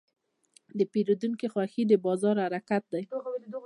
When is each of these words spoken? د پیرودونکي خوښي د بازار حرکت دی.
د 0.77 0.79
پیرودونکي 0.91 1.47
خوښي 1.53 1.83
د 1.87 1.93
بازار 2.05 2.35
حرکت 2.45 2.83
دی. 2.93 3.03